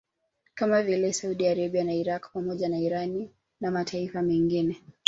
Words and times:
Kama 0.55 0.83
vile 0.83 1.13
Saudi 1.13 1.47
Arabia 1.47 1.83
na 1.83 1.93
Iraq 1.93 2.31
pamoja 2.33 2.69
na 2.69 2.79
Irani 2.79 3.31
na 3.61 3.71
mataifa 3.71 4.21
mengine 4.21 4.81